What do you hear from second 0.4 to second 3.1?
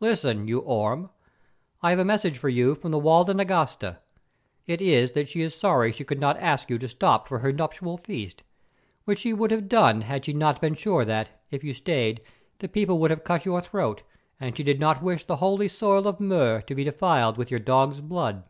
you Orme. I have a message for you from the